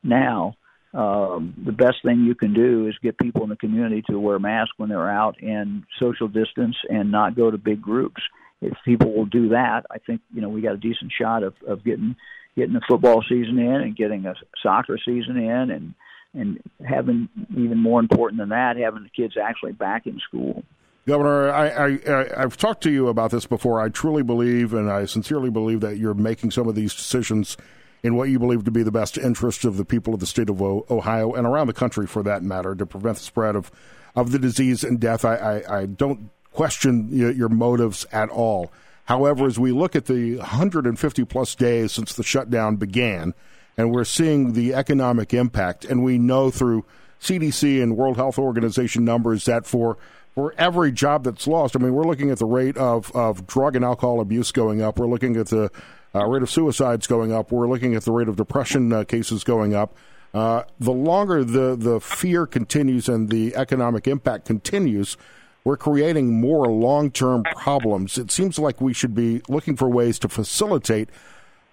now, 0.03 0.57
um, 0.93 1.55
the 1.65 1.73
best 1.73 1.97
thing 2.05 2.25
you 2.25 2.35
can 2.35 2.53
do 2.53 2.89
is 2.89 2.97
get 3.03 3.19
people 3.19 3.45
in 3.45 3.49
the 3.49 3.57
community 3.57 4.03
to 4.11 4.19
wear 4.19 4.39
masks 4.39 4.73
when 4.77 4.89
they're 4.89 5.11
out 5.11 5.41
and 5.41 5.85
social 6.01 6.27
distance 6.27 6.77
and 6.89 7.13
not 7.13 7.37
go 7.37 7.51
to 7.51 7.59
big 7.59 7.81
groups. 7.81 8.23
If 8.61 8.77
people 8.85 9.13
will 9.13 9.27
do 9.27 9.51
that, 9.51 9.87
I 9.91 9.99
think 9.99 10.21
you 10.35 10.41
know 10.41 10.49
we 10.49 10.61
got 10.61 10.75
a 10.75 10.79
decent 10.79 11.13
shot 11.17 11.43
of, 11.43 11.55
of 11.67 11.85
getting 11.85 12.17
getting 12.57 12.75
the 12.75 12.81
football 12.89 13.23
season 13.29 13.59
in 13.59 13.75
and 13.75 13.97
getting 13.97 14.27
a 14.27 14.35
soccer 14.63 14.99
season 15.05 15.37
in 15.37 15.71
and 15.71 15.95
and 16.33 16.63
having 16.87 17.29
even 17.57 17.79
more 17.79 17.99
important 17.99 18.39
than 18.39 18.51
that, 18.51 18.77
having 18.77 19.03
the 19.03 19.09
kids 19.09 19.35
actually 19.37 19.73
back 19.73 20.07
in 20.07 20.21
school. 20.21 20.63
Governor, 21.07 21.51
I, 21.51 21.99
I've 22.37 22.57
talked 22.57 22.85
to 22.85 22.91
you 22.91 23.09
about 23.09 23.33
this 23.33 23.47
before. 23.47 23.81
I 23.81 23.89
truly 23.89 24.23
believe, 24.23 24.73
and 24.73 24.89
I 24.89 25.07
sincerely 25.07 25.51
believe, 25.51 25.81
that 25.81 25.97
you're 25.97 26.15
making 26.15 26.53
some 26.53 26.69
of 26.69 26.77
these 26.77 26.95
decisions 26.95 27.57
in 28.03 28.15
what 28.15 28.29
you 28.29 28.39
believe 28.39 28.65
to 28.65 28.71
be 28.71 28.85
the 28.85 28.93
best 28.93 29.19
interest 29.19 29.65
of 29.65 29.77
the 29.77 29.85
people 29.85 30.15
of 30.15 30.21
the 30.21 30.27
state 30.27 30.49
of 30.49 30.63
Ohio 30.63 31.33
and 31.33 31.47
around 31.47 31.67
the 31.67 31.73
country, 31.73 32.07
for 32.07 32.23
that 32.23 32.43
matter, 32.43 32.75
to 32.77 32.87
prevent 32.87 33.17
the 33.17 33.25
spread 33.25 33.57
of, 33.57 33.73
of 34.15 34.31
the 34.31 34.39
disease 34.39 34.85
and 34.85 35.01
death. 35.01 35.25
I, 35.25 35.35
I, 35.37 35.81
I 35.81 35.87
don't 35.87 36.31
question 36.53 37.09
your 37.11 37.49
motives 37.49 38.07
at 38.13 38.29
all. 38.29 38.71
However, 39.11 39.47
as 39.47 39.59
we 39.59 39.73
look 39.73 39.97
at 39.97 40.07
the 40.07 40.37
150 40.37 41.25
plus 41.25 41.57
days 41.57 41.91
since 41.91 42.15
the 42.15 42.23
shutdown 42.23 42.77
began, 42.77 43.35
and 43.77 43.93
we're 43.93 44.05
seeing 44.05 44.53
the 44.53 44.73
economic 44.73 45.35
impact, 45.35 45.85
and 45.85 46.05
we 46.05 46.17
know 46.17 46.53
through 46.53 46.85
CDC 47.21 47.83
and 47.83 47.97
World 47.97 48.19
Health 48.19 48.39
Organization 48.39 49.05
numbers 49.05 49.47
that 49.47 49.67
for 49.67 49.99
for 50.37 50.55
every 50.57 50.93
job 50.93 51.25
that's 51.25 51.49
lost, 51.49 51.75
I 51.75 51.81
mean, 51.81 51.93
we're 51.93 52.07
looking 52.07 52.31
at 52.31 52.39
the 52.39 52.47
rate 52.47 52.77
of, 52.77 53.11
of 53.11 53.49
drug 53.49 53.75
and 53.75 53.85
alcohol 53.85 54.21
abuse 54.21 54.53
going 54.53 54.81
up. 54.81 55.01
We're 55.01 55.09
looking 55.09 55.37
at 55.37 55.49
the 55.49 55.73
uh, 56.15 56.25
rate 56.27 56.43
of 56.43 56.49
suicides 56.49 57.09
going 57.09 57.33
up. 57.33 57.51
We're 57.51 57.69
looking 57.69 57.97
at 57.97 58.05
the 58.05 58.13
rate 58.13 58.29
of 58.29 58.37
depression 58.37 58.93
uh, 58.93 59.03
cases 59.03 59.43
going 59.43 59.75
up. 59.75 59.97
Uh, 60.33 60.63
the 60.79 60.93
longer 60.93 61.43
the, 61.43 61.75
the 61.75 61.99
fear 61.99 62.47
continues 62.47 63.09
and 63.09 63.29
the 63.29 63.57
economic 63.57 64.07
impact 64.07 64.45
continues, 64.45 65.17
we're 65.65 65.77
creating 65.77 66.41
more 66.41 66.67
long 66.67 67.11
term 67.11 67.45
problems. 67.55 68.19
It 68.19 68.31
seems 68.31 68.59
like 68.59 68.81
we 68.81 68.93
should 68.93 69.15
be 69.15 69.43
looking 69.49 69.77
for 69.77 69.89
ways 69.89 70.19
to 70.21 70.29
facilitate 70.29 71.11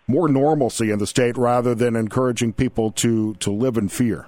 more 0.08 0.28
normalcy 0.28 0.92
in 0.92 1.00
the 1.00 1.08
state 1.08 1.38
rather 1.38 1.76
than 1.76 1.96
encouraging 1.96 2.54
people 2.54 2.92
to, 2.92 3.36
to 3.36 3.52
live 3.52 3.78
in 3.78 3.90
fear. 3.90 4.28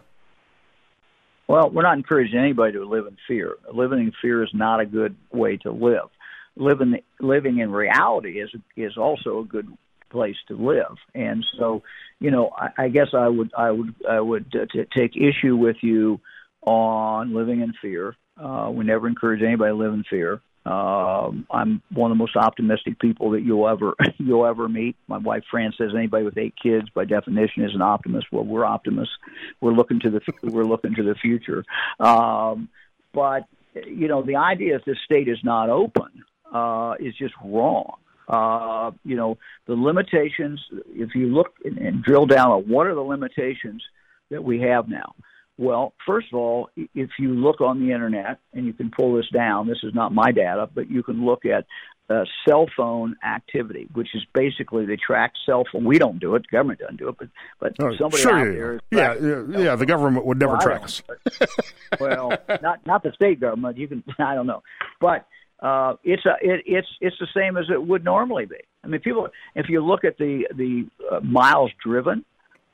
Well, 1.47 1.71
we're 1.71 1.81
not 1.81 1.97
encouraging 1.97 2.37
anybody 2.37 2.73
to 2.73 2.85
live 2.85 3.07
in 3.07 3.17
fear. 3.27 3.55
Living 3.73 3.99
in 3.99 4.13
fear 4.21 4.43
is 4.43 4.51
not 4.53 4.81
a 4.81 4.85
good 4.85 5.15
way 5.31 5.57
to 5.57 5.71
live. 5.71 6.09
Living 6.55 6.99
living 7.19 7.59
in 7.59 7.71
reality 7.71 8.39
is 8.39 8.51
is 8.75 8.97
also 8.97 9.39
a 9.39 9.45
good 9.45 9.67
place 10.11 10.35
to 10.47 10.55
live. 10.55 10.97
And 11.15 11.43
so, 11.57 11.81
you 12.19 12.29
know, 12.29 12.51
I, 12.55 12.83
I 12.83 12.89
guess 12.89 13.07
I 13.13 13.27
would 13.27 13.51
I 13.57 13.71
would 13.71 13.95
I 14.07 14.19
would 14.19 14.53
uh, 14.55 14.65
t- 14.71 14.85
take 14.95 15.15
issue 15.15 15.55
with 15.55 15.77
you 15.81 16.19
on 16.61 17.33
living 17.33 17.61
in 17.61 17.73
fear. 17.81 18.15
Uh, 18.39 18.69
we 18.71 18.85
never 18.85 19.07
encourage 19.07 19.41
anybody 19.41 19.71
to 19.71 19.75
live 19.75 19.93
in 19.93 20.03
fear. 20.09 20.41
Um, 20.65 21.47
I'm 21.49 21.81
one 21.93 22.11
of 22.11 22.17
the 22.17 22.21
most 22.21 22.35
optimistic 22.35 22.99
people 22.99 23.31
that 23.31 23.41
you'll 23.41 23.67
ever 23.67 23.95
you'll 24.17 24.45
ever 24.45 24.69
meet. 24.69 24.95
My 25.07 25.17
wife 25.17 25.43
Fran 25.49 25.73
says 25.77 25.91
anybody 25.95 26.25
with 26.25 26.37
eight 26.37 26.53
kids, 26.61 26.89
by 26.93 27.05
definition, 27.05 27.63
is 27.63 27.73
an 27.73 27.81
optimist. 27.81 28.27
Well, 28.31 28.43
we're 28.43 28.65
optimists. 28.65 29.15
We're 29.61 29.73
looking 29.73 29.99
to 30.01 30.09
the 30.09 30.21
we're 30.43 30.65
looking 30.65 30.95
to 30.95 31.03
the 31.03 31.15
future. 31.15 31.63
Um, 31.99 32.69
but 33.13 33.43
you 33.87 34.07
know, 34.07 34.21
the 34.21 34.35
idea 34.35 34.77
that 34.77 34.85
this 34.85 34.97
state 35.05 35.27
is 35.27 35.39
not 35.43 35.69
open 35.69 36.23
uh, 36.53 36.95
is 36.99 37.15
just 37.15 37.33
wrong. 37.43 37.95
Uh, 38.27 38.91
you 39.03 39.15
know, 39.15 39.37
the 39.65 39.73
limitations. 39.73 40.61
If 40.89 41.15
you 41.15 41.27
look 41.27 41.55
and, 41.65 41.77
and 41.77 42.03
drill 42.03 42.25
down 42.25 42.51
on 42.51 42.63
what 42.63 42.85
are 42.85 42.95
the 42.95 43.01
limitations 43.01 43.81
that 44.29 44.43
we 44.43 44.61
have 44.61 44.87
now, 44.87 45.15
well, 45.59 45.93
first 46.07 46.27
of 46.31 46.39
all, 46.39 46.69
if 46.77 47.09
you 47.19 47.33
look 47.33 47.59
on 47.59 47.85
the 47.85 47.91
internet, 47.91 48.39
and 48.53 48.65
you 48.65 48.71
can 48.71 48.89
pull 48.89 49.17
this 49.17 49.27
down, 49.33 49.67
this 49.67 49.79
is 49.83 49.93
not 49.93 50.13
my 50.13 50.31
data, 50.31 50.69
but 50.73 50.89
you 50.89 51.03
can 51.03 51.25
look 51.25 51.43
at 51.45 51.65
uh, 52.09 52.23
cell 52.47 52.65
phone 52.77 53.17
activity, 53.27 53.89
which 53.91 54.07
is 54.15 54.25
basically 54.33 54.85
they 54.85 54.95
track 54.95 55.33
cell 55.45 55.65
phone. 55.69 55.83
We 55.83 55.99
don't 55.99 56.17
do 56.17 56.35
it; 56.35 56.43
the 56.43 56.55
government 56.55 56.79
doesn't 56.79 56.95
do 56.95 57.09
it, 57.09 57.15
but 57.19 57.27
but 57.59 57.73
oh, 57.81 57.93
somebody 57.97 58.23
sure, 58.23 58.39
out 58.39 58.45
yeah, 58.45 58.53
there. 58.53 58.81
Yeah, 58.89 59.15
yeah, 59.21 59.59
yeah, 59.59 59.75
the 59.75 59.85
government 59.85 60.25
would 60.25 60.39
never 60.39 60.53
well, 60.53 60.61
track 60.61 60.83
us. 60.83 61.03
well, 61.99 62.31
not 62.61 62.85
not 62.87 63.03
the 63.03 63.11
state 63.11 63.41
government. 63.41 63.77
You 63.77 63.89
can 63.89 64.01
I 64.19 64.35
don't 64.35 64.47
know, 64.47 64.63
but 65.01 65.27
uh, 65.59 65.95
it's 66.05 66.25
a 66.25 66.35
it, 66.41 66.63
it's 66.67 66.87
it's 67.01 67.17
the 67.19 67.27
same 67.35 67.57
as 67.57 67.65
it 67.69 67.85
would 67.85 68.05
normally 68.05 68.45
be. 68.45 68.61
I 68.81 68.87
mean, 68.87 69.01
people 69.01 69.27
if 69.55 69.67
you 69.67 69.85
look 69.85 70.05
at 70.05 70.17
the 70.17 70.47
the 70.55 70.87
uh, 71.11 71.19
miles 71.19 71.71
driven, 71.83 72.23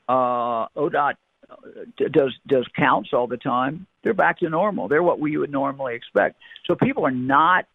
uh, 0.07 0.67
ODOT 0.77 1.15
does 2.11 2.33
does 2.47 2.67
counts 2.75 3.09
all 3.13 3.27
the 3.27 3.37
time, 3.37 3.87
they're 4.03 4.13
back 4.13 4.39
to 4.39 4.49
normal. 4.49 4.87
They're 4.87 5.03
what 5.03 5.19
we 5.19 5.37
would 5.37 5.51
normally 5.51 5.95
expect. 5.95 6.37
So 6.65 6.75
people 6.75 7.05
are 7.05 7.11
not, 7.11 7.65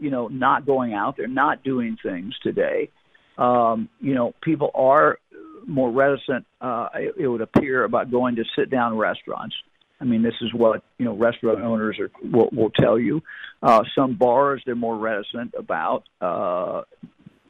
you 0.00 0.10
know, 0.10 0.28
not 0.28 0.66
going 0.66 0.94
out. 0.94 1.16
They're 1.16 1.28
not 1.28 1.62
doing 1.62 1.96
things 2.02 2.34
today. 2.42 2.90
Um, 3.38 3.88
you 4.00 4.14
know, 4.14 4.34
people 4.42 4.70
are 4.74 5.18
more 5.66 5.90
reticent. 5.90 6.46
Uh, 6.60 6.88
it, 6.94 7.14
it 7.18 7.28
would 7.28 7.40
appear 7.40 7.84
about 7.84 8.10
going 8.10 8.36
to 8.36 8.44
sit 8.56 8.70
down 8.70 8.96
restaurants. 8.96 9.54
I 10.00 10.04
mean, 10.04 10.22
this 10.22 10.34
is 10.40 10.52
what 10.54 10.82
you 10.98 11.04
know 11.04 11.16
restaurant 11.16 11.60
owners 11.60 11.98
are 11.98 12.10
will, 12.22 12.48
will 12.52 12.70
tell 12.70 12.98
you. 12.98 13.22
Uh, 13.62 13.82
some 13.94 14.16
bars 14.16 14.62
they're 14.64 14.74
more 14.74 14.96
reticent 14.96 15.54
about. 15.56 16.04
Uh, 16.20 16.82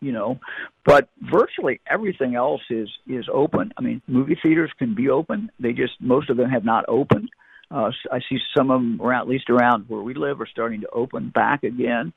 you 0.00 0.12
know 0.12 0.38
but 0.85 1.09
virtually 1.21 1.80
everything 1.87 2.35
else 2.35 2.62
is 2.71 2.88
is 3.07 3.26
open. 3.33 3.73
I 3.76 3.83
mean 3.83 4.02
movie 4.07 4.38
theaters 4.42 4.71
can 4.78 4.95
be 4.95 5.09
open. 5.09 5.50
They 5.59 5.73
just 5.73 6.00
most 6.00 6.30
of 6.30 6.37
them 6.37 6.50
have 6.50 6.64
not 6.64 6.85
opened. 6.88 7.28
Uh 7.71 7.90
i 8.11 8.21
see 8.28 8.38
some 8.57 8.71
of 8.71 8.80
them 8.80 9.00
around 9.00 9.23
at 9.23 9.28
least 9.28 9.50
around 9.50 9.85
where 9.88 10.00
we 10.00 10.14
live 10.14 10.40
are 10.40 10.47
starting 10.47 10.80
to 10.83 10.90
open 10.90 11.30
back 11.30 11.62
again. 11.62 12.12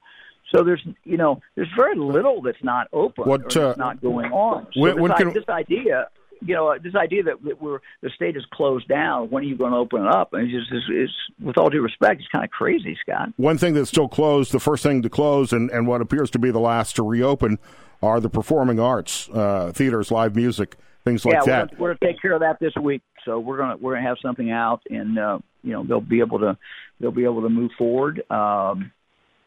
So 0.54 0.64
there's 0.64 0.86
you 1.04 1.18
know 1.18 1.42
there's 1.56 1.72
very 1.76 1.98
little 1.98 2.42
that's 2.42 2.64
not 2.64 2.88
open 2.94 3.26
what 3.26 3.56
or 3.56 3.72
uh, 3.72 3.76
not 3.78 4.02
going 4.02 4.32
on. 4.32 4.68
So 4.74 4.82
when, 4.82 4.96
this, 4.96 5.02
when 5.02 5.12
can, 5.14 5.34
this 5.34 5.50
idea 5.50 6.08
you 6.46 6.56
know, 6.56 6.76
this 6.82 6.96
idea 6.96 7.24
that, 7.24 7.44
that 7.44 7.62
we're 7.62 7.80
the 8.02 8.10
state 8.10 8.36
is 8.36 8.46
closed 8.52 8.88
down. 8.88 9.30
When 9.30 9.44
are 9.44 9.48
you 9.48 9.58
going 9.58 9.72
to 9.72 9.78
open 9.78 10.04
it 10.04 10.08
up? 10.08 10.34
And 10.34 10.50
it's 10.50 10.70
just, 10.70 10.72
it's, 10.72 10.86
it's 10.90 11.14
with 11.40 11.58
all 11.58 11.70
due 11.70 11.82
respect, 11.82 12.20
it's 12.20 12.30
kind 12.30 12.44
of 12.44 12.52
crazy, 12.52 12.98
Scott. 13.02 13.30
One 13.38 13.58
thing 13.58 13.74
that's 13.74 13.90
still 13.90 14.08
closed, 14.08 14.52
the 14.52 14.60
first 14.60 14.84
thing 14.84 15.02
to 15.02 15.10
close, 15.10 15.54
and, 15.54 15.70
and 15.72 15.88
what 15.88 16.02
appears 16.02 16.30
to 16.32 16.40
be 16.40 16.52
the 16.52 16.60
last 16.60 16.96
to 16.98 17.04
reopen, 17.04 17.60
are 18.02 18.20
the 18.20 18.30
performing 18.30 18.80
arts, 18.80 19.30
uh, 19.30 19.72
theaters, 19.74 20.12
live 20.12 20.36
music, 20.36 20.76
things 21.06 21.26
like 21.26 21.36
yeah, 21.36 21.46
that. 21.46 21.72
We're, 21.74 21.80
we're 21.80 21.88
going 21.90 21.98
to 22.00 22.06
take 22.08 22.22
care 22.22 22.34
of 22.34 22.42
that 22.42 22.60
this 22.60 22.76
week. 22.76 23.02
So 23.26 23.40
we're 23.40 23.58
going 23.58 23.78
to 23.78 23.84
we're 23.84 23.94
going 23.94 24.04
to 24.04 24.10
have 24.10 24.18
something 24.22 24.52
out, 24.52 24.82
and 24.90 25.18
uh, 25.18 25.40
you 25.64 25.72
know 25.72 25.84
they'll 25.84 26.02
be 26.02 26.20
able 26.20 26.40
to 26.40 26.58
they'll 27.00 27.12
be 27.12 27.24
able 27.24 27.44
to 27.44 27.50
move 27.50 27.72
forward. 27.78 28.22
Um, 28.30 28.92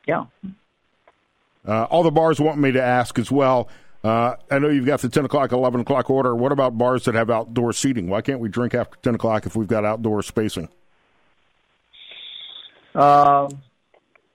yeah. 0.07 0.25
Uh, 1.67 1.85
all 1.85 2.03
the 2.03 2.11
bars 2.11 2.41
want 2.41 2.59
me 2.59 2.73
to 2.73 2.83
ask 2.83 3.19
as 3.19 3.31
well. 3.31 3.69
Uh, 4.07 4.37
I 4.53 4.61
know 4.61 4.69
you've 4.69 4.87
got 4.87 5.01
the 5.01 5.09
10 5.09 5.25
o'clock, 5.25 5.51
11 5.51 5.81
o'clock 5.81 6.09
order. 6.11 6.37
What 6.37 6.53
about 6.53 6.79
bars 6.79 7.07
that 7.07 7.17
have 7.17 7.29
outdoor 7.29 7.73
seating? 7.73 8.09
Why 8.09 8.21
can't 8.21 8.39
we 8.39 8.49
drink 8.49 8.73
after 8.73 8.97
10 9.03 9.17
o'clock 9.17 9.47
if 9.47 9.57
we've 9.57 9.67
got 9.67 9.85
outdoor 9.85 10.23
spacing? 10.23 10.69
Um, 12.95 13.49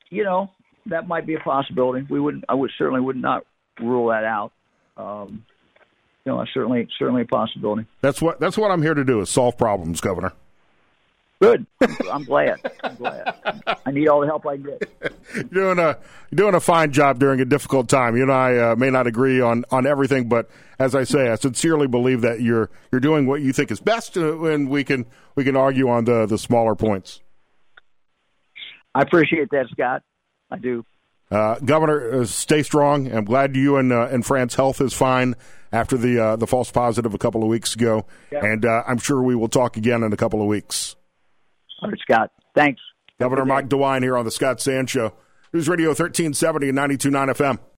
you 0.09 0.25
know, 0.25 0.49
that 0.87 1.07
might 1.07 1.25
be 1.25 1.35
a 1.35 1.39
possibility. 1.39 2.05
We 2.09 2.19
wouldn't, 2.19 2.43
I 2.49 2.53
would 2.53 2.69
certainly 2.77 2.99
would 2.99 3.15
not 3.15 3.45
rule 3.79 4.09
that 4.09 4.25
out. 4.25 4.51
Um, 4.97 5.45
you 6.25 6.33
know, 6.33 6.45
certainly, 6.53 6.89
certainly 6.99 7.21
a 7.21 7.25
possibility. 7.25 7.87
That's 8.01 8.21
what 8.21 8.41
that's 8.41 8.57
what 8.57 8.71
I'm 8.71 8.81
here 8.81 8.93
to 8.93 9.05
do 9.05 9.21
is 9.21 9.29
solve 9.29 9.57
problems, 9.57 10.01
Governor. 10.01 10.33
Good. 11.41 11.65
I'm 12.11 12.23
glad. 12.23 12.59
I'm 12.83 12.95
glad. 12.95 13.33
I 13.83 13.91
need 13.91 14.07
all 14.07 14.21
the 14.21 14.27
help 14.27 14.45
I 14.45 14.57
can 14.57 14.63
get. 14.63 15.13
You're 15.33 15.43
doing 15.73 15.79
a 15.79 15.97
you're 16.29 16.37
doing 16.37 16.53
a 16.53 16.59
fine 16.59 16.91
job 16.91 17.17
during 17.17 17.41
a 17.41 17.45
difficult 17.45 17.89
time. 17.89 18.15
You 18.15 18.23
and 18.23 18.31
I 18.31 18.57
uh, 18.57 18.75
may 18.75 18.91
not 18.91 19.07
agree 19.07 19.41
on, 19.41 19.65
on 19.71 19.87
everything, 19.87 20.29
but 20.29 20.51
as 20.77 20.93
I 20.93 21.03
say, 21.03 21.29
I 21.29 21.35
sincerely 21.35 21.87
believe 21.87 22.21
that 22.21 22.41
you're 22.41 22.69
you're 22.91 23.01
doing 23.01 23.25
what 23.25 23.41
you 23.41 23.53
think 23.53 23.71
is 23.71 23.79
best, 23.79 24.17
uh, 24.17 24.43
and 24.43 24.69
we 24.69 24.83
can 24.83 25.07
we 25.33 25.43
can 25.43 25.55
argue 25.55 25.89
on 25.89 26.05
the 26.05 26.27
the 26.27 26.37
smaller 26.37 26.75
points. 26.75 27.21
I 28.93 29.01
appreciate 29.01 29.49
that, 29.49 29.67
Scott. 29.71 30.03
I 30.51 30.59
do. 30.59 30.85
Uh, 31.31 31.55
Governor, 31.59 32.21
uh, 32.21 32.25
stay 32.25 32.61
strong. 32.61 33.11
I'm 33.11 33.25
glad 33.25 33.55
you 33.55 33.77
and 33.77 33.91
uh, 33.91 34.09
and 34.11 34.23
Fran's 34.23 34.53
health 34.53 34.79
is 34.79 34.93
fine 34.93 35.35
after 35.71 35.97
the 35.97 36.19
uh, 36.19 36.35
the 36.35 36.45
false 36.45 36.69
positive 36.69 37.15
a 37.15 37.17
couple 37.17 37.41
of 37.41 37.49
weeks 37.49 37.73
ago, 37.73 38.05
yep. 38.31 38.43
and 38.43 38.63
uh, 38.63 38.83
I'm 38.85 38.99
sure 38.99 39.23
we 39.23 39.33
will 39.33 39.49
talk 39.49 39.75
again 39.75 40.03
in 40.03 40.13
a 40.13 40.17
couple 40.17 40.39
of 40.39 40.47
weeks. 40.47 40.97
All 41.81 41.89
right, 41.89 41.99
Scott. 41.99 42.31
Thanks. 42.55 42.81
Governor 43.19 43.45
Mike 43.45 43.69
DeWine 43.69 44.01
here 44.01 44.17
on 44.17 44.25
the 44.25 44.31
Scott 44.31 44.61
Sands 44.61 44.91
Show. 44.91 45.13
News 45.53 45.67
Radio 45.67 45.89
1370 45.89 46.69
and 46.69 46.77
92.9 46.77 47.35
FM. 47.35 47.59